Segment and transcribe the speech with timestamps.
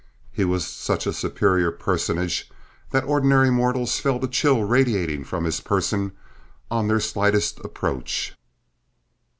[0.31, 2.49] He was such a superior personage
[2.89, 6.13] that ordinary mortals felt a chill radiating from his person
[6.71, 8.33] on their slightest approach.